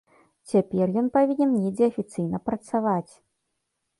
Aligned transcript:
Цяпер 0.51 0.93
ён 1.01 1.09
павінен 1.17 1.51
недзе 1.65 1.85
афіцыйна 1.91 2.37
працаваць. 2.51 3.13